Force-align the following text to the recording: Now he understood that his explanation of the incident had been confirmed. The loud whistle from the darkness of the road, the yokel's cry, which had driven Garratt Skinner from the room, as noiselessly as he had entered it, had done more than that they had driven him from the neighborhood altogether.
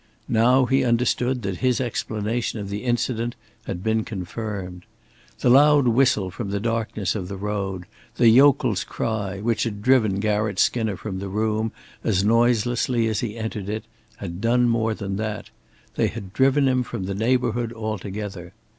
Now 0.33 0.65
he 0.65 0.83
understood 0.83 1.43
that 1.43 1.57
his 1.57 1.79
explanation 1.79 2.57
of 2.59 2.69
the 2.69 2.85
incident 2.85 3.35
had 3.65 3.83
been 3.83 4.03
confirmed. 4.03 4.85
The 5.41 5.49
loud 5.51 5.87
whistle 5.89 6.31
from 6.31 6.49
the 6.49 6.59
darkness 6.59 7.13
of 7.13 7.27
the 7.27 7.37
road, 7.37 7.85
the 8.15 8.27
yokel's 8.27 8.83
cry, 8.83 9.41
which 9.41 9.61
had 9.61 9.83
driven 9.83 10.19
Garratt 10.19 10.57
Skinner 10.57 10.97
from 10.97 11.19
the 11.19 11.29
room, 11.29 11.71
as 12.03 12.23
noiselessly 12.23 13.07
as 13.07 13.19
he 13.19 13.35
had 13.35 13.43
entered 13.45 13.69
it, 13.69 13.85
had 14.17 14.41
done 14.41 14.67
more 14.67 14.95
than 14.95 15.17
that 15.17 15.51
they 15.93 16.07
had 16.07 16.33
driven 16.33 16.67
him 16.67 16.81
from 16.81 17.03
the 17.03 17.13
neighborhood 17.13 17.71
altogether. 17.71 18.53